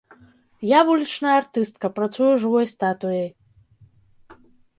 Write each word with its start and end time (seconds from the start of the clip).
Я 0.69 0.77
вулічная 0.87 1.35
артыстка, 1.41 1.85
працую 1.99 2.31
жывой 2.45 2.65
статуяй. 2.73 3.29